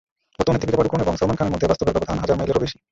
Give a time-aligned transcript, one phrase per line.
[0.37, 2.77] বর্তমানে দীপিকা পাডুকোণ এবং সালমান খানের মধ্যে বাস্তবের ব্যবধান হাজার মাইলেরও বেশি।